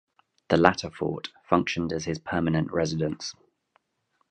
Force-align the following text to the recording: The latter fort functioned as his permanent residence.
The 0.49 0.57
latter 0.57 0.89
fort 0.89 1.29
functioned 1.43 1.93
as 1.93 2.05
his 2.05 2.17
permanent 2.17 2.71
residence. 2.73 3.35